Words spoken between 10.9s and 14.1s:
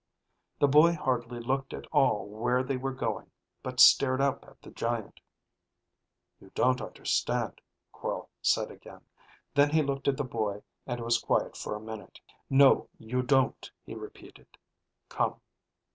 was quiet for a minute. "No, you don't," he